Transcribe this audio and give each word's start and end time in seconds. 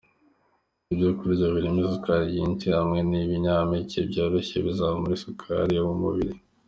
Ibyo 0.93 1.09
kurya 1.17 1.45
birimo 1.55 1.79
isukari 1.85 2.25
nyinshi 2.35 2.67
hamwe 2.77 2.99
n’ibinyampeke 3.09 3.99
byoroheje 4.09 4.57
bizamura 4.65 5.13
isukari 5.17 5.71
yo 5.77 5.83
mu 5.89 5.95
mubiri. 6.03 6.33